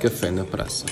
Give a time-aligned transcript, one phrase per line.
[0.00, 0.84] Café na praça.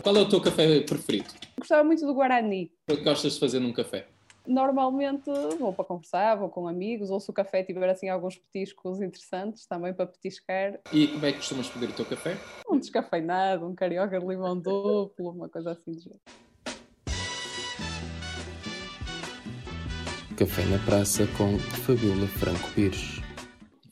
[0.00, 1.26] Qual é o teu café preferido?
[1.58, 2.70] Gostava muito do Guarani.
[2.88, 4.06] O que gostas de fazer num café?
[4.46, 9.02] Normalmente vou para conversar, vou com amigos, ou se o café tiver assim alguns petiscos
[9.02, 10.78] interessantes, também para petiscar.
[10.92, 12.38] E como é que costumas pedir o teu café?
[12.70, 16.20] Um descafeinado, um carioca de limão duplo, uma coisa assim de jeito.
[20.36, 23.20] Café na praça com Fabiola Franco Pires.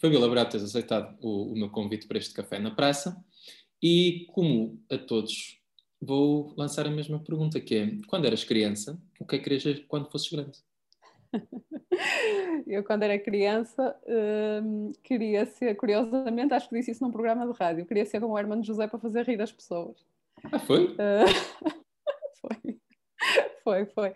[0.01, 3.17] Fabiola, obrigado por teres aceitado o, o meu convite para este café na praça.
[3.87, 5.61] E como a todos,
[6.01, 9.85] vou lançar a mesma pergunta, que é, quando eras criança, o que é que querias
[9.87, 10.59] quando fosses grande?
[12.67, 13.95] Eu, quando era criança,
[14.65, 18.33] hum, queria ser, curiosamente, acho que disse isso num programa de rádio, queria ser como
[18.33, 20.03] o Hermano José para fazer rir as pessoas.
[20.51, 20.87] Ah, foi?
[20.95, 21.77] Uh,
[22.41, 22.81] foi,
[23.63, 24.15] foi, foi.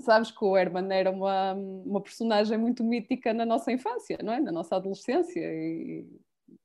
[0.00, 4.40] Sabes que o Herman era uma, uma personagem muito mítica na nossa infância, não é?
[4.40, 6.04] Na nossa adolescência e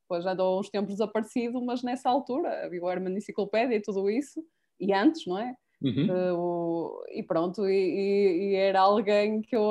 [0.05, 4.09] depois já andou uns tempos desaparecido, mas nessa altura havia o Herman Enciclopédia e tudo
[4.09, 4.43] isso,
[4.79, 5.55] e antes, não é?
[5.81, 6.07] Uhum.
[6.33, 9.69] Uh, e pronto, e, e, era alguém que eu,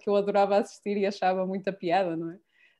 [0.00, 2.38] que eu adorava assistir e achava muita piada, não é?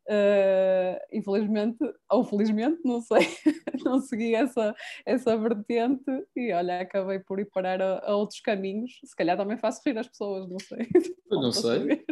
[0.08, 1.78] Uh, infelizmente,
[2.10, 3.20] ou felizmente, não sei,
[3.84, 4.74] não segui essa,
[5.06, 8.98] essa vertente e olha, acabei por ir parar a, a outros caminhos.
[9.04, 10.88] Se calhar também faço rir as pessoas, não sei.
[11.30, 12.04] Eu não sei.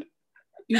[0.69, 0.77] E,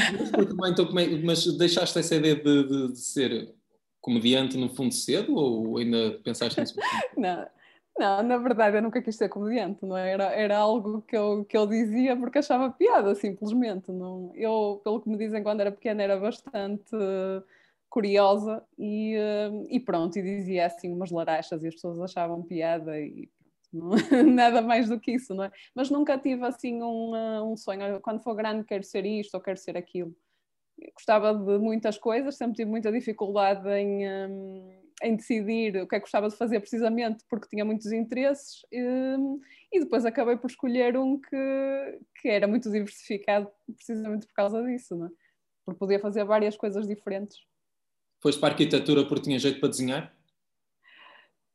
[0.69, 3.53] então, como é, mas deixaste essa ideia de, de, de, ser
[4.01, 6.75] comediante no fundo cedo ou ainda pensaste nisso?
[7.17, 7.47] não.
[7.99, 10.13] Não, na verdade eu nunca quis ser comediante, não é?
[10.13, 13.93] Era, era algo que eu, que eu dizia porque achava piada, simplesmente.
[13.93, 16.97] Não, eu, pelo que me dizem, quando era pequena era bastante
[17.91, 19.17] curiosa e,
[19.69, 23.29] e pronto, e dizia assim umas larachas e as pessoas achavam piada e
[23.73, 23.91] não,
[24.35, 25.51] nada mais do que isso, não é?
[25.75, 29.59] Mas nunca tive assim um, um sonho, quando for grande quero ser isto ou quero
[29.59, 30.15] ser aquilo.
[30.95, 34.09] Gostava de muitas coisas, sempre tive muita dificuldade em...
[34.09, 38.63] Um, em decidir o que é que gostava de fazer precisamente porque tinha muitos interesses
[38.73, 39.41] hum,
[39.73, 44.95] e depois acabei por escolher um que, que era muito diversificado precisamente por causa disso,
[44.97, 45.11] não é?
[45.65, 47.39] porque podia fazer várias coisas diferentes.
[48.21, 50.15] Foste para a arquitetura porque tinha jeito para desenhar?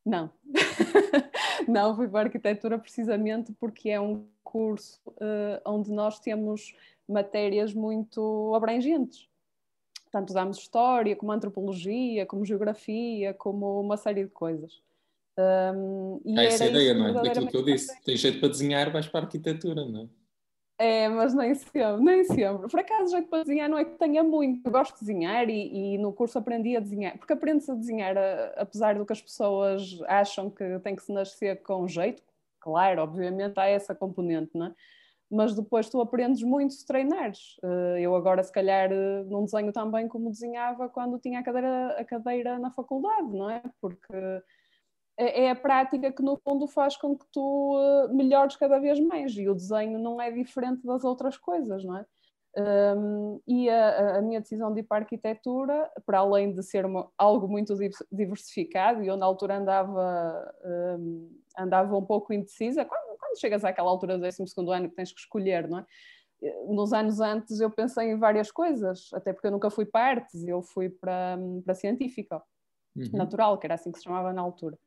[0.06, 0.32] Não,
[1.68, 6.76] não, fui para a arquitetura precisamente porque é um curso uh, onde nós temos
[7.08, 9.28] matérias muito abrangentes
[10.16, 14.82] tanto damos história, como antropologia, como geografia, como uma série de coisas.
[15.38, 17.14] Um, e é essa a ideia, não é?
[17.14, 18.02] Daquilo que eu disse.
[18.02, 20.08] Tem jeito para desenhar, vais para a arquitetura, não é?
[20.78, 22.70] É, mas nem sempre, nem sempre.
[22.70, 24.66] Por acaso, jeito para desenhar não é que tenha muito.
[24.66, 27.18] Eu gosto de desenhar e, e no curso aprendi a desenhar.
[27.18, 31.12] Porque aprende-se a desenhar, a, apesar do que as pessoas acham que tem que se
[31.12, 32.24] nascer com jeito.
[32.62, 34.76] Claro, obviamente há essa componente, não é?
[35.30, 37.58] Mas depois tu aprendes muito se treinares.
[37.64, 41.44] Eh, eu agora, se calhar, eh, não desenho tão bem como desenhava quando tinha a
[41.44, 43.62] cadeira, a cadeira na faculdade, não é?
[43.82, 44.14] Porque
[45.18, 49.00] é, é a prática que, no fundo, faz com que tu eh, melhores cada vez
[49.00, 52.06] mais e o desenho não é diferente das outras coisas, não é?
[52.58, 56.86] Um, e a, a, minha decisão de ir para a arquitetura, para além de ser
[56.86, 57.76] uma, algo muito
[58.10, 60.54] diversificado, e eu na altura andava,
[60.98, 65.12] um, andava um pouco indecisa, quando, quando chegas àquela altura do 12 ano que tens
[65.12, 65.86] que escolher, não é?
[66.68, 70.48] Nos anos antes eu pensei em várias coisas, até porque eu nunca fui para artes,
[70.48, 72.42] eu fui para, para científica,
[72.96, 73.10] uhum.
[73.14, 74.78] natural, que era assim que se chamava na altura.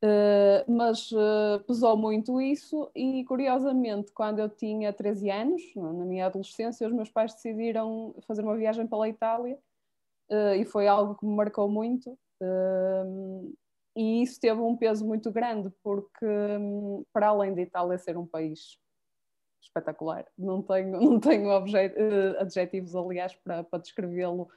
[0.00, 6.26] Uh, mas uh, pesou muito isso e curiosamente quando eu tinha 13 anos, na minha
[6.26, 9.58] adolescência, os meus pais decidiram fazer uma viagem pela Itália
[10.30, 12.16] uh, e foi algo que me marcou muito
[13.96, 18.24] e isso teve um peso muito grande porque um, para além da Itália ser um
[18.24, 18.78] país
[19.60, 21.50] espetacular, não tenho, não tenho
[22.38, 24.48] adjetivos aliás para, para descrevê-lo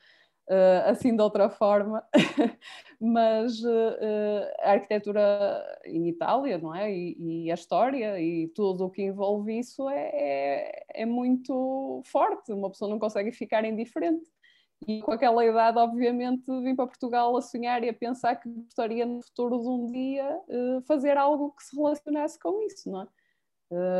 [0.51, 2.03] uh, assim de outra forma,
[2.99, 6.93] mas uh, a arquitetura em Itália, não é?
[6.93, 12.51] E, e, a história e tudo o que envolve isso é, é, é muito forte,
[12.51, 14.29] uma pessoa não consegue ficar indiferente.
[14.87, 19.05] E com aquela idade, obviamente, vim para Portugal a sonhar e a pensar que gostaria
[19.05, 20.41] no futuro de um dia
[20.87, 23.07] fazer algo que se relacionasse com isso, não é?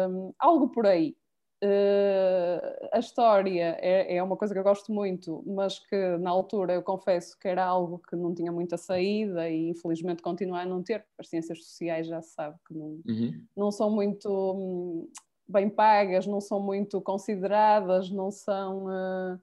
[0.09, 1.15] Um, algo por aí.
[1.63, 6.73] Uh, a história é, é, uma coisa que eu gosto muito, mas que na altura
[6.73, 10.81] eu confesso que era algo que não tinha muita saída e infelizmente continua a não
[10.81, 13.45] ter, as ciências sociais já se sabe que não, uhum.
[13.55, 15.07] não são muito hum,
[15.47, 18.87] bem pagas, não são muito consideradas, não são.
[18.87, 19.39] Uh,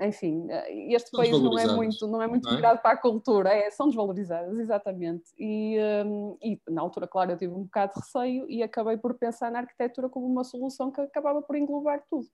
[0.00, 2.56] enfim, eh, este país não é muito, não é muito não é?
[2.56, 5.24] virado para a cultura, é, são desvalorizadas, exatamente.
[5.38, 9.14] E, um, e, na altura, claro, eu tive um bocado de receio e acabei por
[9.14, 12.28] pensar na arquitetura como uma solução que acabava por englobar tudo.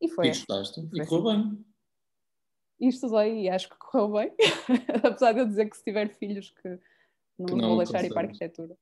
[0.00, 0.26] E foi.
[0.26, 1.42] E gostaste, e correu assim.
[1.42, 1.64] bem.
[2.80, 4.32] E estudei e acho que correu bem,
[5.04, 6.78] apesar de eu dizer que se tiver filhos que
[7.38, 8.76] Não, não vou deixar ir para a arquitetura.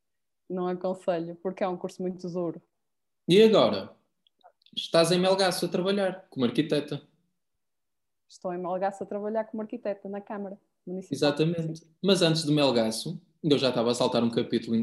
[0.49, 2.63] Não aconselho, porque é um curso muito duro.
[3.29, 3.95] E agora?
[4.75, 7.03] Estás em Melgaço a trabalhar como arquiteta.
[8.29, 11.17] Estou em Melgaço a trabalhar como arquiteta na Câmara Municipal.
[11.17, 11.87] Exatamente.
[12.03, 14.77] Mas antes de Melgaço, eu já estava a saltar um capítulo,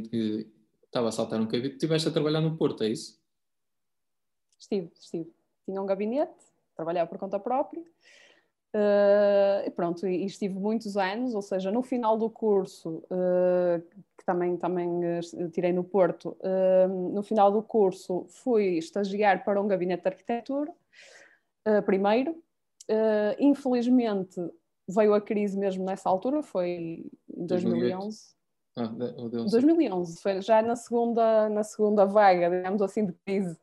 [0.86, 3.22] estava a saltar um capítulo, estiveste a trabalhar no Porto, é isso?
[4.60, 5.34] Estive, estive.
[5.66, 6.32] Tinha um gabinete,
[6.76, 7.84] trabalhava por conta própria.
[8.76, 13.80] Uh, e pronto, e, estive muitos anos, ou seja, no final do curso, uh,
[14.18, 16.36] que também, também uh, tirei no Porto,
[17.14, 20.74] no final do curso fui estagiar para um gabinete de arquitetura,
[21.86, 22.36] primeiro.
[23.40, 24.40] Infelizmente
[24.88, 28.34] veio a crise mesmo nessa altura, foi em 2011.
[28.76, 33.58] Ah, 2011, foi já na segunda, na segunda vaga, digamos assim, de crise.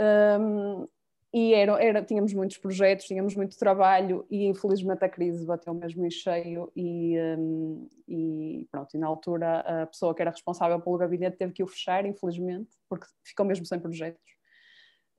[0.00, 0.86] Um,
[1.34, 6.06] e era, era, tínhamos muitos projetos, tínhamos muito trabalho e infelizmente a crise bateu mesmo
[6.06, 10.96] em cheio e, um, e pronto, e na altura a pessoa que era responsável pelo
[10.96, 14.35] gabinete teve que o fechar, infelizmente, porque ficou mesmo sem projetos.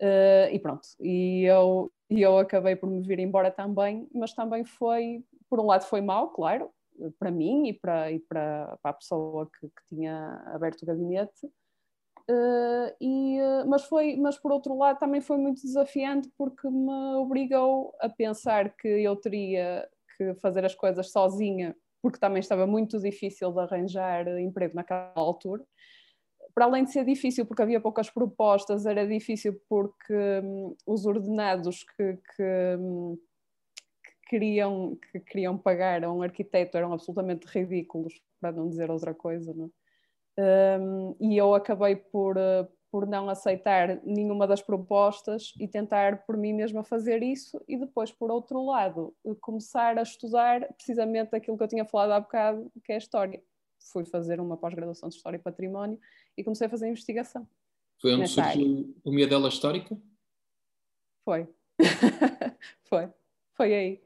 [0.02, 4.64] Uh, e pronto, e eu, e eu acabei por me vir embora também, mas também
[4.64, 6.70] foi, por um lado foi mau, claro,
[7.18, 11.48] para mim e para, e para, para a pessoa que, que tinha aberto o gabinete,
[12.30, 17.16] Uh, e, uh, mas, foi, mas por outro lado também foi muito desafiante porque me
[17.16, 23.00] obrigou a pensar que eu teria que fazer as coisas sozinha, porque também estava muito
[23.00, 25.64] difícil de arranjar emprego naquela altura.
[26.58, 30.12] Para além de ser difícil porque havia poucas propostas, era difícil porque
[30.44, 33.16] um, os ordenados que, que, um,
[34.04, 39.14] que, queriam, que queriam pagar a um arquiteto eram absolutamente ridículos, para não dizer outra
[39.14, 39.54] coisa.
[39.54, 39.70] Não?
[40.36, 40.80] É?
[40.82, 46.36] um, e eu acabei por, uh, por não aceitar nenhuma das propostas e tentar por
[46.36, 51.64] mim mesma fazer isso e depois, por outro lado, começar a estudar precisamente aquilo que
[51.64, 53.44] eu tinha falado há bocado, que é a história.
[53.92, 56.00] Fui fazer uma pós-graduação de História e Património
[56.38, 57.48] e comecei a fazer investigação.
[58.00, 59.98] Foi onde surgiu o Miadela Histórica?
[61.24, 61.48] Foi.
[62.90, 63.10] Foi.
[63.56, 64.02] Foi aí.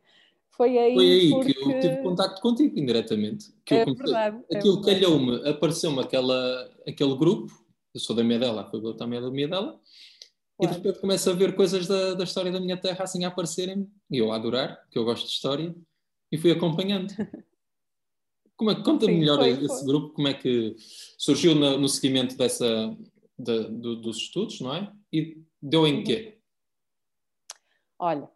[0.52, 1.54] Foi aí, Foi aí porque...
[1.54, 3.54] que eu tive contacto contigo indiretamente.
[3.66, 4.44] Que é eu comecei, verdade.
[4.52, 7.52] É aquilo é calhou-me, apareceu-me aquele grupo,
[7.94, 9.80] eu sou da Miedela, foi eu também da Miedela,
[10.62, 13.30] e de repente começo a ver coisas da, da história da minha terra assim a
[13.30, 15.76] aparecerem, e eu a adorar, que eu gosto de história,
[16.32, 17.12] e fui acompanhando.
[18.62, 19.86] Como é, conta-me melhor foi, esse foi.
[19.88, 20.76] grupo, como é que
[21.18, 22.96] surgiu no, no seguimento dessa,
[23.36, 24.94] de, do, dos estudos, não é?
[25.12, 26.04] E deu em uhum.
[26.04, 26.38] quê?
[27.98, 28.30] Olha,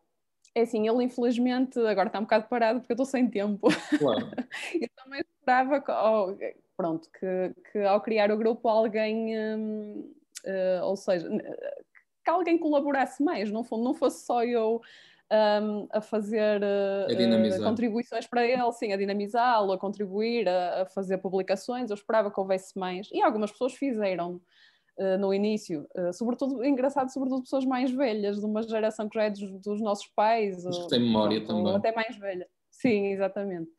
[0.55, 3.67] é assim, ele infelizmente agora está um bocado parado porque eu estou sem tempo.
[3.99, 4.31] Claro.
[4.73, 6.35] eu também esperava que, oh,
[6.75, 10.11] pronto, que, que, ao criar o grupo alguém, hum,
[10.43, 11.29] uh, ou seja,
[12.23, 14.81] que alguém colaborasse mais, não, não fosse só eu
[15.31, 21.17] um, a fazer uh, contribuições para ele, sim, a dinamizá-lo, a contribuir, a, a, fazer
[21.17, 21.89] publicações.
[21.89, 24.41] Eu esperava que houvesse mais e algumas pessoas fizeram.
[24.97, 29.25] Uh, no início, uh, sobretudo, engraçado, sobretudo pessoas mais velhas, de uma geração que já
[29.25, 31.65] é dos, dos nossos pais, Os que têm memória ou, também.
[31.65, 32.47] Ou até mais velha.
[32.71, 33.69] Sim, exatamente.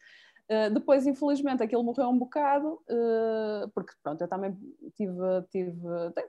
[0.49, 2.81] Uh, depois, infelizmente, aquilo morreu um bocado,
[3.75, 4.57] porque pronto, eu também
[4.95, 5.73] tive, tive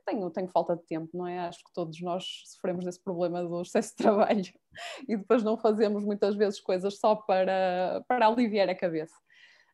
[0.06, 1.40] tenho, tenho falta de tempo, não é?
[1.40, 4.54] Acho que todos nós sofremos desse problema do excesso de trabalho
[5.08, 9.16] e depois não fazemos muitas vezes coisas só para, para aliviar a cabeça.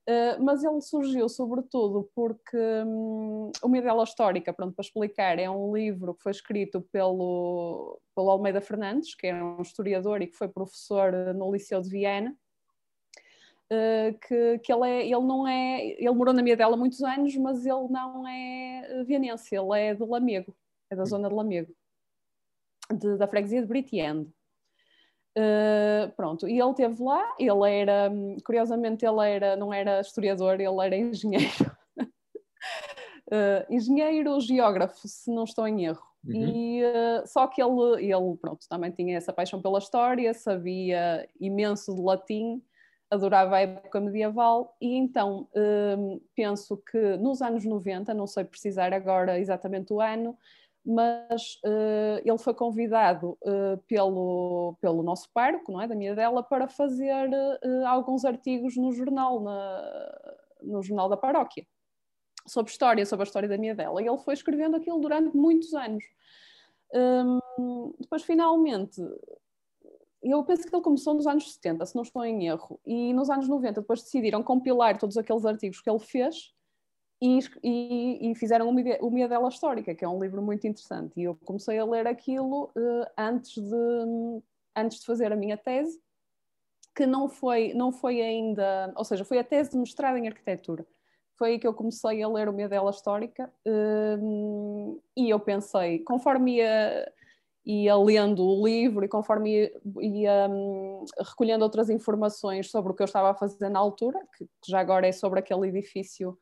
[0.04, 5.74] Uh, mas ele surgiu sobretudo porque um, uma ideia histórica, pronto, para explicar, é um
[5.74, 10.50] livro que foi escrito pelo, pelo Almeida Fernandes, que é um historiador e que foi
[10.50, 12.36] professor no Liceu de Viena,
[13.72, 17.36] uh, que, que ele, é, ele não é, ele morou na Miedela há muitos anos,
[17.38, 20.56] mas ele não é vienense, ele é de Lamego,
[20.90, 21.74] é da zona de Lamego,
[22.92, 24.30] de, da freguesia de Britiande.
[25.36, 28.12] Uh, pronto, e ele teve lá, ele era,
[28.46, 31.72] curiosamente, ele era, não era historiador, ele era engenheiro.
[31.98, 36.04] uh, engenheiro, geógrafo, se não estou em erro.
[36.24, 36.36] Uhum.
[36.36, 41.96] E, uh, só que ele, ele, pronto, também tinha essa paixão pela história, sabia imenso
[41.96, 42.62] de latim,
[43.14, 45.48] adorava a época medieval, e então
[46.36, 50.38] penso que nos anos 90, não sei precisar agora exatamente o ano,
[50.86, 56.44] mas uh, ele foi convidado uh, pelo, pelo nosso parco, não é, da minha dela,
[56.44, 61.66] para fazer uh, alguns artigos no jornal, na, no jornal da paróquia,
[62.46, 64.02] sobre história, sobre a história da minha dela.
[64.02, 66.04] E ele foi escrevendo aquilo durante muitos anos.
[66.94, 69.02] Um, depois, finalmente,
[70.32, 73.30] eu penso que ele começou nos anos 70, se não estou em erro, e nos
[73.30, 76.54] anos 90 depois decidiram compilar todos aqueles artigos que ele fez
[77.22, 81.14] e, e, e, fizeram o Miadela Histórica, que é um livro muito interessante.
[81.20, 84.42] E eu comecei a ler aquilo uh, antes, de,
[84.76, 86.02] antes de fazer a minha tese,
[86.96, 90.86] que não foi, não foi ainda, ou seja, foi a tese de mestrado em arquitetura,
[91.36, 96.00] foi aí que eu comecei a ler o Minha Dela Histórica um, e eu pensei,
[96.00, 97.12] conforme ia,
[97.66, 103.02] ia lendo o livro e conforme ia, ia um, recolhendo outras informações sobre o que
[103.02, 106.38] eu estava a fazer na altura, que, que, já agora é sobre aquele edifício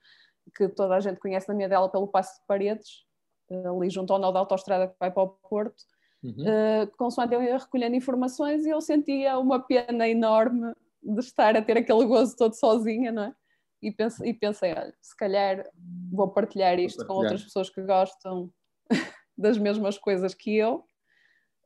[0.55, 3.05] que toda a gente conhece na Minha Dela pelo Passo de Paredes,
[3.49, 5.83] ali junto ao nó da autostrada que vai para o Porto,
[6.23, 6.31] uhum.
[6.31, 10.73] uh, consoante eu ia recolhendo informações e eu sentia uma pena enorme
[11.03, 13.35] de estar a ter aquele gozo todo sozinha, não é?
[13.81, 15.67] E pensei, e pensei olha, se calhar
[16.11, 17.07] vou partilhar isto vou partilhar.
[17.07, 18.51] com outras pessoas que gostam
[19.37, 20.83] das mesmas coisas que eu.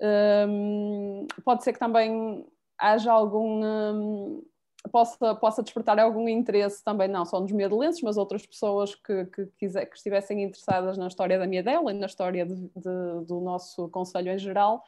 [0.01, 2.45] Um, pode ser que também
[2.77, 4.43] haja algum um,
[4.91, 9.45] possa, possa despertar algum interesse também, não só nos medelenses, mas outras pessoas que, que,
[9.57, 13.89] quiser, que estivessem interessadas na história da Miedela e na história de, de, do nosso
[13.89, 14.83] Conselho em geral,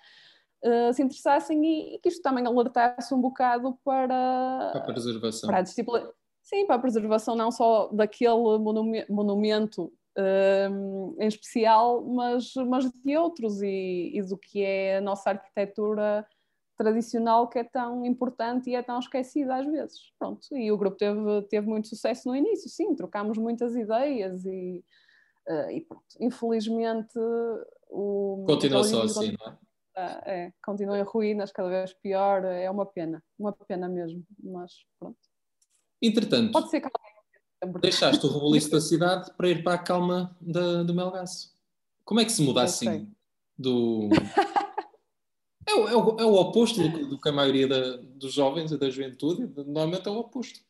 [0.63, 5.47] uh, se interessassem e, e, que isto também alertasse um bocado para, para a preservação.
[5.47, 6.09] Para a disciplina,
[6.41, 8.57] sim, para a preservação não só daquele
[9.09, 9.91] monumento,
[11.19, 16.27] em especial, mas, mas de outros e, e do que é a nossa arquitetura
[16.77, 20.11] tradicional que é tão importante e é tão esquecida às vezes.
[20.17, 24.83] Pronto, e o grupo teve, teve muito sucesso no início, sim, trocámos muitas ideias e,
[25.47, 26.05] uh, e pronto.
[26.19, 27.17] Infelizmente
[27.89, 28.45] o.
[28.47, 29.57] Continua só assim, não é?
[29.99, 35.17] É, continua em ruínas, cada vez pior, é uma pena, uma pena mesmo, mas pronto.
[35.99, 36.87] Entretanto, Pode ser que
[37.79, 41.53] deixaste o rebuliço da cidade para ir para a calma da, do Melgaço.
[42.05, 43.11] Como é que se muda assim
[43.57, 44.09] do,
[45.67, 48.71] é o, é o, é o oposto do, do, que a maioria da, dos jovens
[48.71, 50.61] e da juventude, normalmente é o oposto.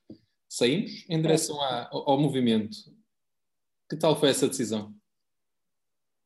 [0.50, 2.78] Saímos em direção à, ao, ao movimento.
[3.90, 4.94] Que tal foi essa decisão?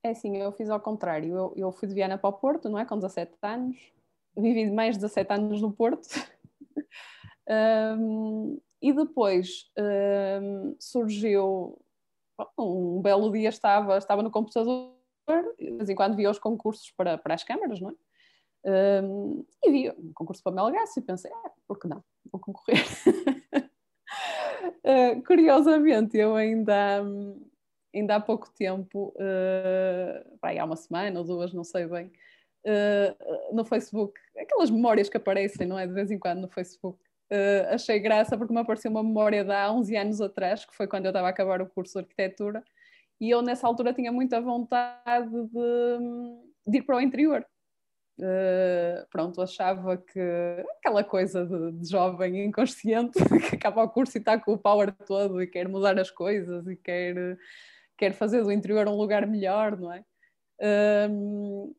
[0.03, 1.35] É assim, eu fiz ao contrário.
[1.35, 2.85] Eu, eu, fui de Viana para o Porto, não é?
[2.85, 3.77] Com 17 anos.
[4.37, 6.07] Vivi mais de 17 anos no Porto.
[7.99, 9.69] um, e depois
[10.41, 11.79] um, surgiu
[12.57, 14.91] um belo dia estava, estava no computador,
[15.59, 17.93] de vez em quando via os concursos para, para as câmaras, não é?
[18.63, 22.03] Um, e vi um concurso para Melgaço e pensei, ah, por que não?
[22.31, 22.83] Vou concorrer.
[24.83, 27.03] uh, curiosamente, eu ainda,
[27.93, 32.11] ainda há pouco tempo, uh, vai, há uma semana ou duas, não sei bem,
[32.65, 35.87] uh, no Facebook, aquelas memórias que aparecem, não é?
[35.87, 36.99] De vez em quando no Facebook.
[37.31, 40.85] Uh, achei graça porque me apareceu uma memória de há 11 anos atrás, que foi
[40.85, 42.61] quando eu estava a acabar o curso de arquitetura,
[43.21, 45.99] e eu nessa altura tinha muita vontade de,
[46.67, 47.45] de ir para o interior.
[48.19, 50.19] Uh, pronto, achava que
[50.77, 53.17] aquela coisa de, de, jovem inconsciente
[53.49, 56.67] que acaba o curso e está com o power todo e quer mudar as coisas
[56.67, 57.15] e quer,
[57.97, 60.03] quer fazer do interior um lugar melhor, não é?
[60.61, 61.73] Uh,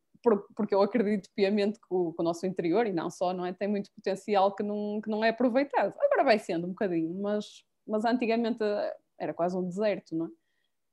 [0.54, 3.52] porque eu acredito piamente que o, que o, nosso interior, e não só, não é?
[3.52, 5.94] Tem muito potencial que não, que não é aproveitado.
[5.98, 8.58] Agora vai sendo um bocadinho, mas, mas antigamente
[9.18, 10.28] era quase um deserto, não é?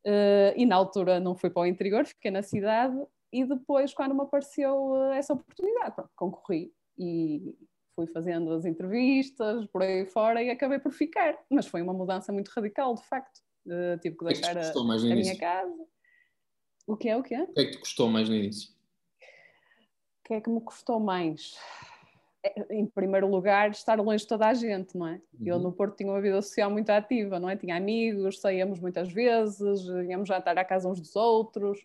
[0.05, 2.97] Uh, e na altura não fui para o interior, fiquei na cidade
[3.31, 7.55] e depois, quando me apareceu eh, essa oportunidade, pronto, concorri e
[7.95, 11.37] fui fazendo as entrevistas por aí fora e acabei por ficar.
[11.49, 13.39] Mas foi uma mudança muito radical, de facto.
[13.67, 15.85] Uh, tive que deixar que a, a minha casa.
[16.87, 17.17] O que é?
[17.17, 17.43] O que é?
[17.43, 18.73] O que é que te custou mais no início?
[20.29, 21.57] O que é que me custou mais?
[22.43, 25.13] É, em primeiro lugar, estar longe de toda a gente, não é?
[25.13, 25.47] Uhum.
[25.47, 27.55] Eu no Porto tinha uma vida social muito ativa, não é?
[27.55, 31.83] Tinha amigos, saíamos muitas vezes, íamos jantar à casa uns dos outros.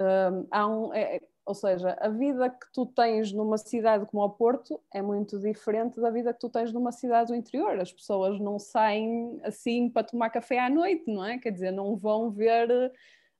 [0.00, 4.30] Um, há um, é, ou seja, a vida que tu tens numa cidade como o
[4.30, 7.80] Porto é muito diferente da vida que tu tens numa cidade do interior.
[7.80, 11.36] As pessoas não saem assim para tomar café à noite, não é?
[11.36, 12.92] Quer dizer, não vão ver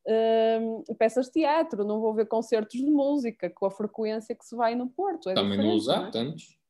[0.06, 4.56] uh, peças de teatro, não vão ver concertos de música com a frequência que se
[4.56, 5.30] vai no Porto.
[5.30, 6.10] É Também não usar é?
[6.10, 6.62] tantos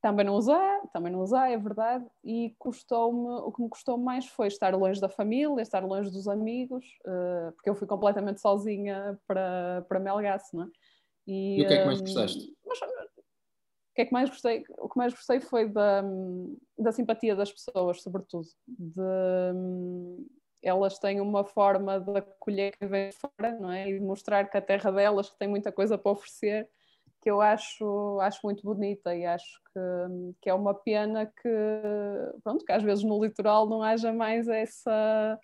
[0.00, 0.54] também não usei,
[0.92, 5.00] também não usei, é verdade, e custou-me, o que me custou mais foi estar longe
[5.00, 10.56] da família, estar longe dos amigos, uh, porque eu fui completamente sozinha para, para Melgaço,
[10.56, 10.68] não é?
[11.26, 12.56] E, e o que é que mais gostaste?
[12.64, 14.64] Mas, o que é que mais gostei?
[14.78, 16.04] O que mais gostei foi da,
[16.78, 18.46] da simpatia das pessoas, sobretudo.
[18.68, 19.02] De,
[20.62, 23.88] elas têm uma forma de acolher quem vem fora, não é?
[23.88, 26.68] E de mostrar que a terra delas que tem muita coisa para oferecer
[27.20, 29.80] que eu acho, acho muito bonita e acho que,
[30.42, 31.48] que é uma pena que,
[32.42, 35.38] pronto, que às vezes no litoral não haja mais essa.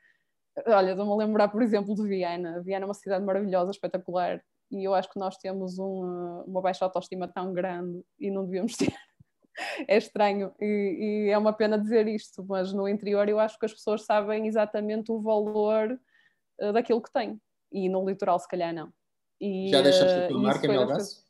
[0.66, 2.62] Olha, estou-me a lembrar, por exemplo, de Viana.
[2.62, 4.40] Viana é uma cidade maravilhosa, espetacular,
[4.70, 8.76] e eu acho que nós temos um, uma baixa autoestima tão grande e não devíamos
[8.78, 8.94] ter.
[9.88, 13.66] é estranho e, e, é uma pena dizer isto, mas no interior eu acho que
[13.66, 15.98] as pessoas sabem exatamente o valor
[16.60, 17.40] uh, daquilo que têm
[17.72, 18.92] e no litoral, se calhar, não.
[19.40, 21.24] E, Já deixaste a tua uh, marca, Melgaço?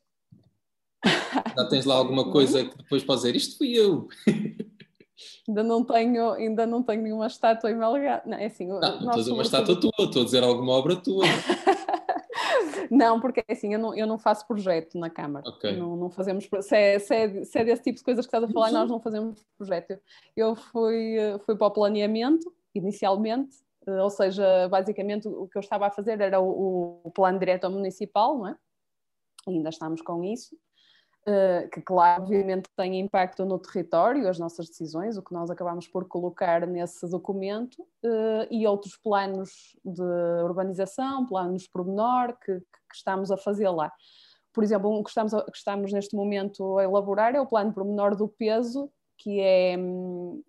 [1.57, 4.09] Já tens lá alguma coisa que depois podes dizer, isto fui eu.
[5.47, 8.23] Ainda não tenho, ainda não tenho nenhuma estátua em Melgar.
[8.27, 10.73] Não, é assim, não, não estou a dizer uma estátua tua, estou a dizer alguma
[10.73, 11.25] obra tua.
[12.91, 15.49] Não, porque é assim, eu não, eu não faço projeto na Câmara.
[15.49, 15.77] Okay.
[15.77, 18.45] Não, não fazemos, se é, se, é, se é desse tipo de coisas que estás
[18.45, 19.99] a falar, nós não fazemos projeto.
[20.37, 25.87] Eu fui, fui para o planeamento, inicialmente, eh, ou seja, basicamente o que eu estava
[25.87, 28.57] a fazer era o, o plano diretor municipal, não é?
[29.47, 30.57] E ainda estamos com isso.
[31.27, 35.89] Uh, que, claro, obviamente tem impacto no território, as nossas decisões, o que nós acabamos
[35.89, 40.03] por colocar nesse documento, uh, e outros planos de
[40.45, 43.91] urbanização, planos pormenor, que, que estamos a fazer lá.
[44.53, 47.73] Por exemplo, um que estamos, a, que estamos neste momento a elaborar é o plano
[47.73, 49.77] pormenor do peso, que é,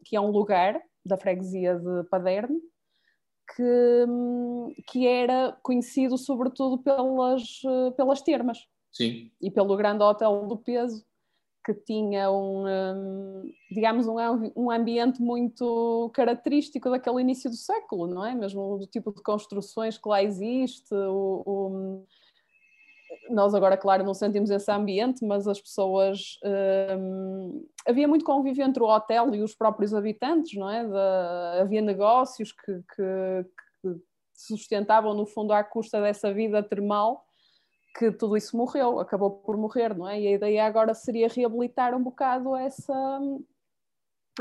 [0.03, 2.60] que é um lugar da freguesia de Paderno,
[3.55, 4.05] que,
[4.88, 7.62] que era conhecido sobretudo pelas,
[7.96, 8.58] pelas termas
[8.95, 9.29] Sim.
[9.41, 11.05] E pelo grande hotel do peso,
[11.65, 14.15] que tinha um, um digamos, um,
[14.55, 18.33] um ambiente muito característico daquele início do século, não é?
[18.33, 22.05] Mesmo do tipo de construções que lá existe, o, o
[23.29, 26.39] nós agora, claro, não sentimos esse ambiente, mas as pessoas.
[26.97, 30.85] Um, havia muito convívio entre o hotel e os próprios habitantes, não é?
[31.59, 33.45] Havia negócios que, que,
[33.81, 34.01] que,
[34.33, 37.25] sustentavam, no fundo, à custa dessa vida termal
[37.97, 40.19] que tudo isso morreu, acabou por morrer, não é?
[40.19, 42.93] E a ideia agora seria reabilitar um bocado essa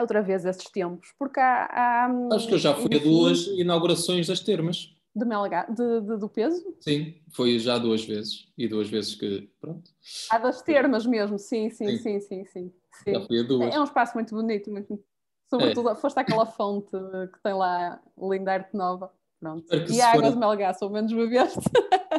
[0.01, 4.27] outra vez esses tempos, porque há, há acho que eu já fui a duas inaugurações
[4.27, 6.77] das termas de Melgar, de, de, do peso?
[6.81, 9.89] Sim, foi já duas vezes e duas vezes que pronto.
[10.29, 12.73] Ah, das termas mesmo, sim, sim, sim, sim, sim.
[13.05, 13.13] sim.
[13.13, 13.73] Já fui a duas.
[13.73, 15.01] É, é um espaço muito bonito, muito
[15.49, 15.95] sobretudo é.
[15.95, 16.91] foste aquela fonte
[17.33, 19.13] que tem lá linda arte nova.
[19.39, 19.67] Pronto.
[19.89, 21.61] E a água de Melgar, sou menos bebeste.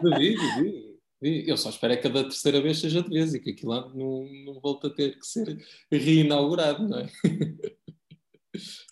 [0.01, 0.94] Bebi, bebi.
[1.27, 3.73] Eu só espero é que a da terceira vez seja de vez e que aquilo
[3.95, 5.57] não, não volte a ter que ser
[5.91, 7.07] reinaugurado, não é?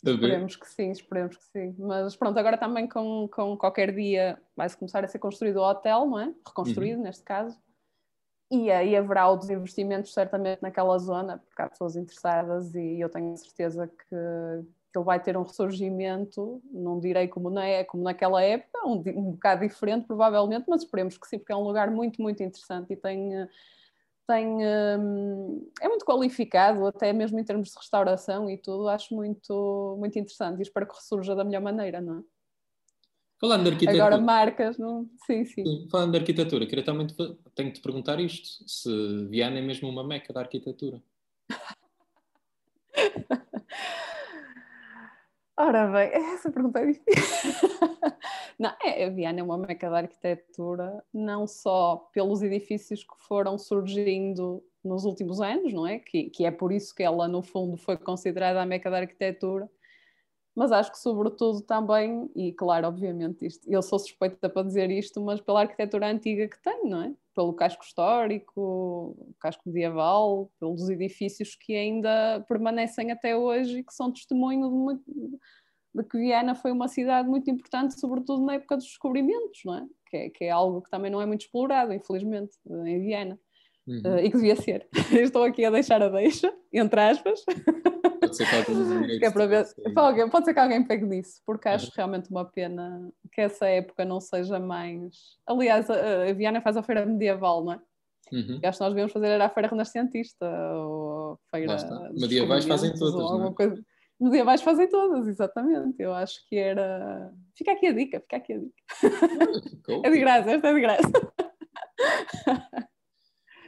[0.03, 1.75] esperemos que sim, esperemos que sim.
[1.77, 6.07] Mas pronto, agora também com, com qualquer dia vai-se começar a ser construído o hotel,
[6.07, 6.33] não é?
[6.46, 7.03] Reconstruído uhum.
[7.03, 7.57] neste caso.
[8.51, 13.35] E aí haverá outros investimentos certamente naquela zona, porque há pessoas interessadas e eu tenho
[13.37, 14.15] certeza que
[14.94, 19.01] que ele vai ter um ressurgimento, não direi como, na, é, como naquela época, um,
[19.16, 22.94] um bocado diferente provavelmente, mas esperemos que sim, porque é um lugar muito, muito interessante
[22.94, 23.32] e tem,
[24.27, 24.48] tem,
[25.00, 30.20] hum, é muito qualificado, até mesmo em termos de restauração e tudo, acho muito, muito
[30.20, 32.24] interessante e espero que ressurja da melhor maneira, não é?
[33.42, 34.06] Falando de arquitetura.
[34.06, 35.10] Agora marcas, não?
[35.25, 35.66] Sim, sim.
[35.66, 37.16] sim falando de arquitetura, queria também te,
[37.56, 41.01] tenho que te perguntar isto: se Viana é mesmo uma meca da arquitetura.
[45.55, 47.51] Ora bem, essa pergunta é difícil.
[48.57, 53.57] não, é, a Viana é uma meca da arquitetura, não só pelos edifícios que foram
[53.57, 56.00] surgindo nos últimos anos, não é?
[56.00, 59.70] Que, que é por isso que ela, no fundo, foi considerada a meca da arquitetura,
[60.55, 65.22] mas acho que, sobretudo, também, e claro, obviamente, isto, eu sou suspeita para dizer isto,
[65.22, 67.13] mas pela arquitetura antiga que tem, não é?
[67.35, 74.11] Pelo casco histórico, casco medieval, pelos edifícios que ainda permanecem até hoje e que são
[74.11, 75.03] testemunho de, muito,
[75.96, 79.85] de que Viena foi uma cidade muito importante, sobretudo na época dos descobrimentos, não é?
[80.07, 80.29] Que, é?
[80.29, 83.39] que é algo que também não é muito explorado, infelizmente, em Viena.
[83.85, 84.01] Uhum.
[84.05, 84.87] Uh, e que devia ser.
[85.11, 87.43] Estou aqui a deixar a deixa, entre aspas.
[88.33, 89.65] Pode ser que alguém, é para ver,
[89.96, 91.91] alguém, pode ser que alguém pegue nisso, porque acho uhum.
[91.96, 95.37] realmente uma pena que essa época não seja mais.
[95.46, 97.79] Aliás, a, a Viana faz a feira medieval, não é?
[98.31, 98.59] Uhum.
[98.63, 102.11] acho que nós devíamos fazer era a feira renascentista ou a feira.
[102.13, 103.51] Medievais fazem todas.
[103.51, 103.53] É?
[103.53, 103.83] coisa...
[104.19, 106.01] Medievais fazem todas, exatamente.
[106.01, 107.31] Eu acho que era.
[107.55, 108.74] Fica aqui a dica, fica aqui a dica.
[110.03, 111.11] é de graça, esta é de graça.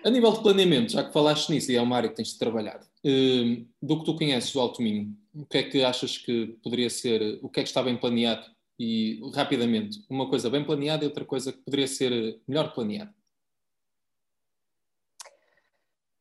[0.05, 2.37] A nível de planeamento, já que falaste nisso e é uma área que tens de
[2.37, 6.55] trabalhar, uh, do que tu conheces do Alto Minho, o que é que achas que
[6.63, 8.45] poderia ser, o que é que está bem planeado?
[8.77, 13.11] E rapidamente, uma coisa bem planeada e outra coisa que poderia ser melhor planeada.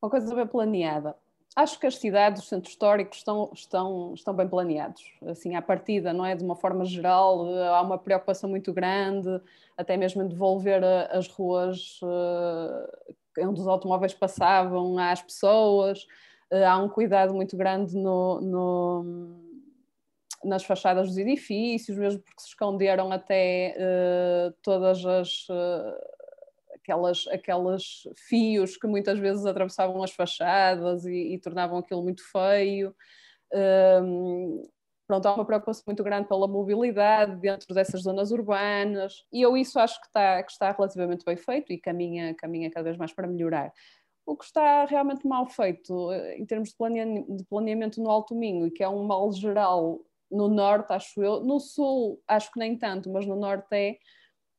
[0.01, 1.15] Uma coisa bem planeada.
[1.55, 5.03] Acho que as cidades, os centros históricos estão, estão, estão bem planeados.
[5.27, 6.35] Assim, à partida, não é?
[6.35, 9.29] De uma forma geral, há uma preocupação muito grande,
[9.77, 16.05] até mesmo em devolver eh, as ruas uh, onde os automóveis passavam às pessoas,
[16.51, 19.41] eh, há um cuidado muito grande no, no,
[20.43, 26.15] nas fachadas dos edifícios, mesmo porque se esconderam até uh, todas as uh,
[26.75, 32.95] aquelas, aquelas fios que muitas vezes atravessavam as fachadas e, e tornavam aquilo muito feio.
[33.51, 34.61] Ehm,
[35.07, 39.79] pronto, há uma preocupação muito grande pela mobilidade dentro dessas zonas urbanas e eu isso
[39.79, 43.27] acho que está, que está relativamente bem feito e caminha, caminha cada vez mais para
[43.27, 43.71] melhorar.
[44.25, 48.33] O que está realmente mal feito eh, em termos de planeamento, de planeamento no Alto
[48.33, 52.77] Minho, que é um mal geral no Norte, acho eu, no Sul acho que nem
[52.77, 53.97] tanto, mas no Norte é,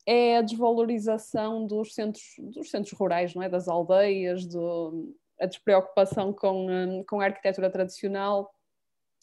[0.07, 3.49] é a desvalorização dos centros, dos centros rurais, não é?
[3.49, 8.51] das aldeias, do, a despreocupação com, hum, com a arquitetura tradicional,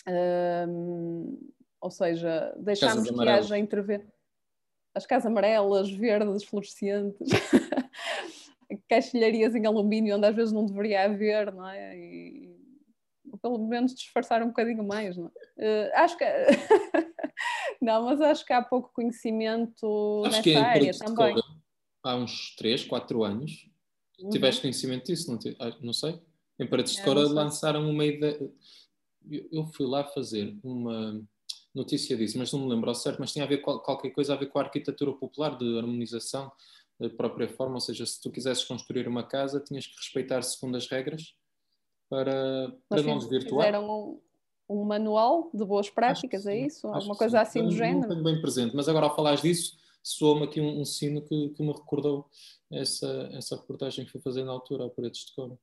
[0.08, 1.38] um,
[1.82, 4.12] ou seja, deixamos que haja intervenção.
[4.96, 7.28] As casas amarelas, verdes, fluorescentes,
[8.88, 11.98] caixilharias em alumínio, onde às vezes não deveria haver, não é?
[11.98, 12.56] E,
[13.42, 15.90] pelo menos disfarçar um bocadinho mais, não é?
[15.90, 16.26] Uh, acho que.
[17.82, 21.36] não, mas acho que há pouco conhecimento acho nessa área também.
[22.04, 23.70] há uns 3, 4 anos,
[24.20, 24.30] uhum.
[24.30, 26.22] tiveste conhecimento disso, não, te, ah, não sei?
[26.60, 28.40] Em Paredes de é, Cora lançaram uma ideia.
[29.52, 31.22] Eu fui lá fazer uma
[31.74, 34.34] notícia disso, mas não me lembro ao certo, mas tinha a ver com qualquer coisa
[34.34, 36.52] a ver com a arquitetura popular, de harmonização
[37.00, 40.78] da própria forma, ou seja, se tu quisesses construir uma casa, tinhas que respeitar segundo
[40.78, 41.36] as regras
[42.10, 43.66] para, para não desvirtuar.
[43.66, 44.22] Fizeram um,
[44.70, 46.88] um manual de boas práticas, é isso?
[46.88, 48.02] Alguma coisa assim do género?
[48.02, 51.50] Não tenho bem presente, mas agora ao falares disso, soou-me aqui um, um sino que,
[51.50, 52.30] que, me recordou
[52.72, 55.58] essa, essa reportagem que fui fazer na altura, a Paredes de Cora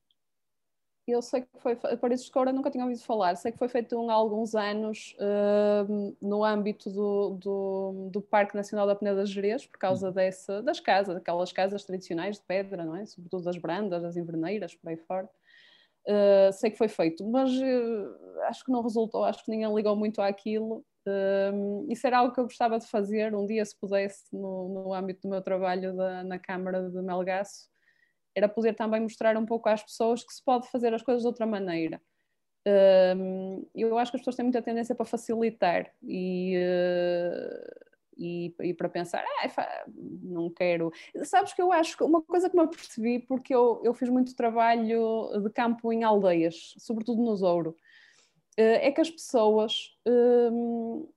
[1.07, 4.09] eu sei que foi, Paredes de Coura nunca tinha ouvido falar, sei que foi feito
[4.09, 9.79] há alguns anos uh, no âmbito do, do, do, Parque Nacional da Peneda Jerez, por
[9.79, 10.13] causa hum.
[10.13, 13.05] dessa, das casas, daquelas casas tradicionais de pedra, não é?
[13.05, 15.29] Sobretudo das brandas, das inverneiras, por aí fora.
[16.07, 19.95] Uh, sei que foi feito, mas uh, acho que não resultou, acho que ninguém ligou
[19.95, 20.83] muito àquilo.
[21.07, 24.93] Uh, isso era algo que eu gostava de fazer um dia, se pudesse, no, no
[24.93, 27.70] âmbito do meu trabalho da, na Câmara de Melgaço,
[28.35, 31.27] era poder também mostrar um pouco às pessoas que se pode fazer as coisas de
[31.27, 32.01] outra maneira.
[32.67, 38.73] Um, eu acho que as pessoas têm muita tendência para facilitar e, uh, e, e,
[38.73, 39.85] para pensar, ah,
[40.21, 40.91] não quero.
[41.23, 44.35] Sabes que eu acho que uma coisa que me apercebi, porque eu, eu fiz muito
[44.35, 47.75] trabalho de campo em aldeias, sobretudo no Zouro, uh,
[48.57, 49.97] é que as pessoas.
[50.07, 51.09] Um,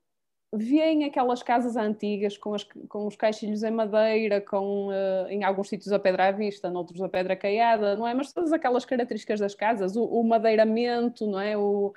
[0.56, 5.68] veem aquelas casas antigas com, as, com os caixilhos em madeira, com uh, em alguns
[5.68, 8.14] sítios a pedra à vista, noutros a pedra caiada, não é?
[8.14, 11.56] Mas todas aquelas características das casas, o, o madeiramento, não é?
[11.56, 11.92] O,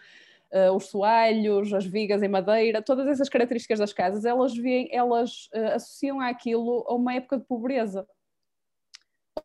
[0.51, 5.49] uh, os soalhos, as vigas em madeira, todas essas características das casas, elas veem, elas
[5.53, 8.07] uh, associam aquilo a uma época de pobreza.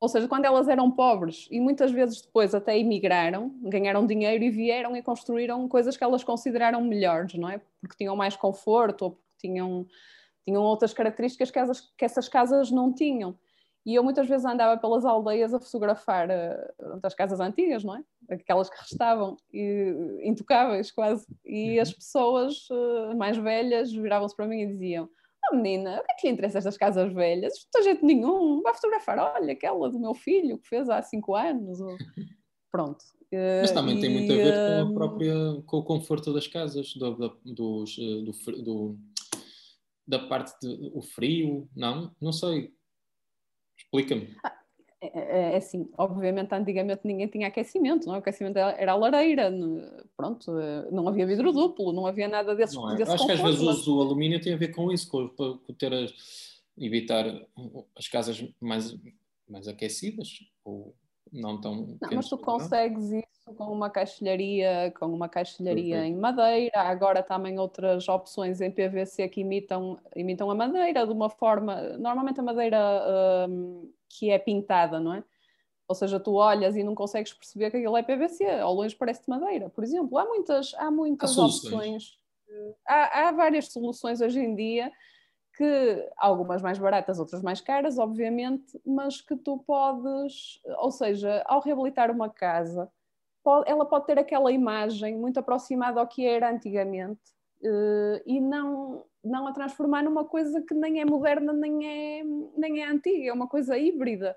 [0.01, 4.51] Ou seja, quando elas eram pobres e muitas vezes depois até emigraram, ganharam dinheiro e
[4.51, 7.61] vieram e construíram coisas que elas consideraram melhores, não é?
[7.81, 9.87] Porque tinham mais conforto ou porque tinham,
[10.45, 13.37] tinham outras características que, essas, que essas casas não tinham.
[13.85, 18.05] E eu muitas vezes andava pelas aldeias a fotografar uh, as casas antigas, não é?
[18.31, 21.27] Aquelas que restavam, e, intocáveis quase.
[21.45, 21.83] E uhum.
[21.83, 25.09] as pessoas uh, mais velhas viravam-se para mim e diziam:
[25.51, 27.55] Oh, menina, o que é que lhe interessa estas casas velhas?
[27.55, 28.63] Isto não tem jeito nenhum.
[28.63, 31.81] Vai fotografar, olha, aquela do meu filho que fez há cinco anos.
[31.81, 31.97] Ou...
[32.71, 33.05] Pronto.
[33.61, 35.35] Mas também e, tem muito a ver com a hum, própria
[35.67, 38.99] com o conforto das casas, do, do, dos, eh, do, do,
[40.07, 42.15] da parte do frio, não?
[42.21, 42.75] Não sei.
[43.79, 44.37] Explica-me.
[44.45, 44.62] Ah,
[45.03, 48.15] é, é, é, assim, obviamente antigamente ninguém tinha aquecimento, não?
[48.15, 48.19] É?
[48.19, 49.53] o aquecimento era a lareira,
[50.17, 52.95] pronto, eh, não havia vidro duplo, não havia nada desse, não é?
[52.95, 53.89] desse Acho conforto, que às vezes mas...
[53.89, 57.27] o alumínio tem a ver com isso, com, com ter as, evitar
[57.99, 58.97] as casas mais,
[59.49, 60.95] mais aquecidas, ou
[61.33, 61.99] não tão...
[62.01, 67.59] Não, mas tu consegues isso com uma caixilharia, com uma caixilharia em madeira, agora também
[67.59, 73.49] outras opções em PVC que imitam, imitam a madeira de uma forma, normalmente a madeira...
[73.49, 75.25] Hum, que é pintada, não é?
[75.89, 79.23] Ou seja, tu olhas e não consegues perceber que aquilo é PVC, ao longe parece
[79.23, 80.17] de madeira, por exemplo.
[80.19, 82.19] Há muitas, há muitas há opções.
[82.87, 84.93] Há, há várias soluções hoje em dia
[85.57, 91.61] que algumas mais baratas, outras mais caras, obviamente, mas que tu podes, ou seja, ao
[91.61, 92.91] reabilitar uma casa,
[93.45, 97.21] pode, ela pode ter aquela imagem muito aproximada ao que era antigamente
[98.27, 102.25] e não não a transformar numa coisa que nem é moderna nem é,
[102.57, 104.37] nem é antiga, é uma coisa híbrida.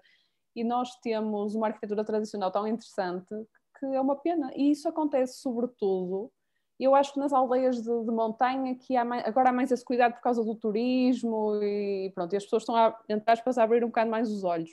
[0.56, 3.34] E nós temos uma arquitetura tradicional tão interessante
[3.80, 4.52] que é uma pena.
[4.56, 6.32] E isso acontece sobretudo,
[6.80, 9.84] eu acho que nas aldeias de, de montanha que há mais, agora há mais esse
[9.84, 13.64] cuidado por causa do turismo e pronto, e as pessoas estão a, entre aspas, a
[13.64, 14.70] abrir um bocado mais os olhos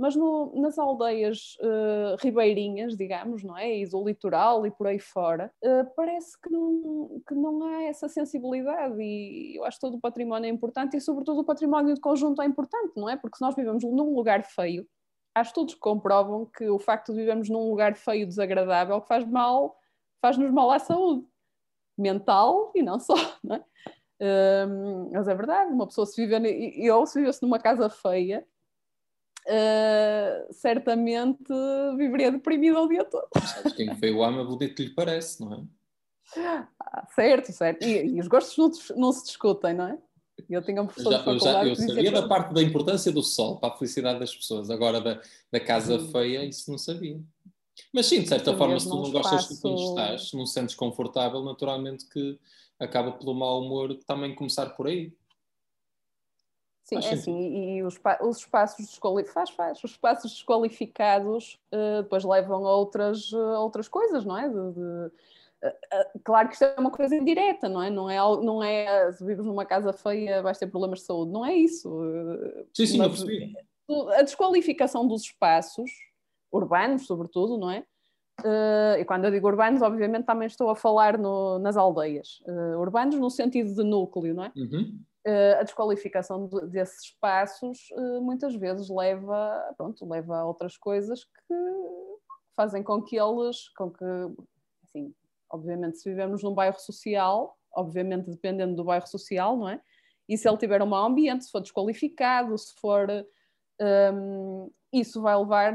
[0.00, 3.80] mas no, nas aldeias uh, ribeirinhas, digamos, não é?
[3.80, 8.08] E do litoral e por aí fora, uh, parece que não, que não há essa
[8.08, 12.00] sensibilidade e eu acho que todo o património é importante e sobretudo o património de
[12.00, 13.16] conjunto é importante, não é?
[13.16, 14.88] Porque se nós vivemos num lugar feio,
[15.34, 19.76] há estudos que comprovam que o facto de vivermos num lugar feio, desagradável, faz mal,
[20.22, 21.26] faz-nos mal à saúde
[21.98, 23.64] mental e não só, não é?
[24.66, 28.46] Um, mas é verdade, uma pessoa se vive, eu se vivesse numa casa feia,
[29.46, 31.52] uh, certamente
[31.96, 33.28] viveria deprimido o dia todo.
[33.34, 35.62] Sabes quem foi o ama bonito lhe parece, não é?
[36.38, 37.84] Ah, certo, certo.
[37.84, 39.98] E, e os gostos não, não, se discutem, não é?
[40.48, 43.12] Eu tinha um professor já, de faculdade eu, já, eu sabia da parte da importância
[43.12, 46.10] do sol para a felicidade das pessoas, agora da, da casa hum.
[46.10, 47.20] feia, isso não sabia.
[47.92, 50.50] Mas sim, de certa forma, se tu não gostas de onde estás, se não te
[50.50, 52.38] sentes confortável, naturalmente que
[52.78, 55.12] acaba pelo mau humor também começar por aí.
[56.98, 62.24] Sim, é assim, e os, os espaços desqualificados, faz, faz, os espaços desqualificados uh, depois
[62.24, 64.48] levam a outras, uh, outras coisas, não é?
[64.48, 67.90] De, de, uh, claro que isto é uma coisa indireta, não é?
[67.90, 71.46] Não é, não é se vives numa casa feia vais ter problemas de saúde, não
[71.46, 71.88] é isso.
[72.74, 73.56] sim, sim, Mas, eu percebi.
[74.16, 75.90] A desqualificação dos espaços
[76.52, 77.84] urbanos, sobretudo, não é?
[78.40, 82.40] Uh, e quando eu digo urbanos, obviamente também estou a falar no, nas aldeias.
[82.46, 84.52] Uh, urbanos no sentido de núcleo, não é?
[84.56, 84.98] Uhum.
[85.26, 87.88] Uh, a desqualificação de, desses espaços
[88.22, 91.54] muitas vezes leva, pronto, leva a outras coisas que
[92.56, 94.04] fazem com que eles, com que,
[94.82, 95.14] assim,
[95.50, 99.80] obviamente se vivemos num bairro social, obviamente dependendo do bairro social, não é?
[100.26, 103.08] E se ele tiver um mau ambiente, se for desqualificado, se for...
[103.80, 105.74] Um, isso vai levar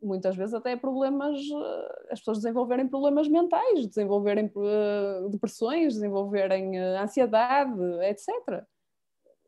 [0.00, 6.98] muitas vezes até problemas, eh, as pessoas desenvolverem problemas mentais, desenvolverem eh, depressões, desenvolverem eh,
[6.98, 8.64] ansiedade, etc.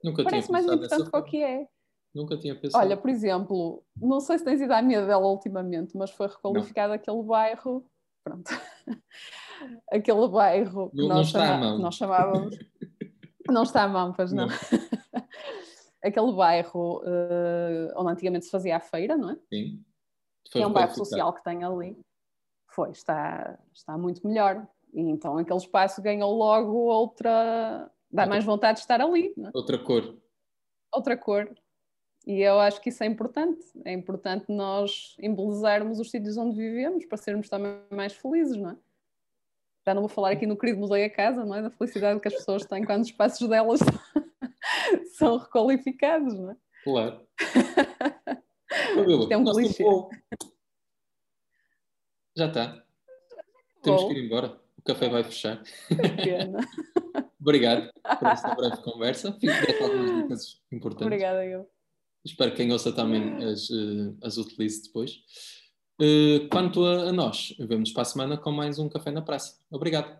[0.02, 1.66] Nunca Parece mais importante que o que é.
[2.14, 2.84] Nunca tinha pensado.
[2.84, 6.88] Olha, por exemplo, não sei se tens ido à minha dela ultimamente, mas foi requalificado
[6.88, 6.94] não.
[6.96, 7.86] aquele bairro.
[8.24, 8.50] Pronto.
[9.90, 11.78] aquele bairro não, que nós, chama...
[11.78, 12.58] nós chamávamos.
[13.48, 14.46] não está à mão, pois não.
[14.46, 14.54] não.
[16.02, 19.36] aquele bairro uh, onde antigamente se fazia a feira, não é?
[19.48, 19.84] Sim
[20.50, 21.96] foi é um bairro social que tem ali.
[22.66, 24.66] Foi, está, está muito melhor.
[24.92, 27.90] E então aquele espaço ganhou logo outra.
[28.10, 29.32] dá outra, mais vontade de estar ali.
[29.38, 29.50] É?
[29.54, 30.16] Outra cor.
[30.92, 31.48] Outra cor.
[32.26, 33.64] E eu acho que isso é importante.
[33.84, 38.76] É importante nós embelezarmos os sítios onde vivemos para sermos também mais felizes, não é?
[39.86, 41.62] Já não vou falar aqui no querido Mudei a Casa, não é?
[41.62, 43.80] Da felicidade que as pessoas têm quando os espaços delas
[45.16, 46.56] são requalificados, não é?
[46.84, 47.26] Claro.
[48.70, 49.84] Isto é um clichê.
[52.36, 52.84] Já está.
[53.82, 54.60] Temos que ir embora.
[54.78, 55.62] O café vai fechar.
[55.88, 56.58] Pena.
[57.40, 59.32] Obrigado por esta breve conversa.
[59.32, 61.06] Fico de algumas dicas importantes.
[61.06, 61.68] Obrigada, eu.
[62.24, 65.22] Espero que quem ouça também as, eh, as utilize depois.
[66.00, 69.58] Eh, quanto a, a nós, vemos para a semana com mais um Café na Praça.
[69.70, 70.18] Obrigado.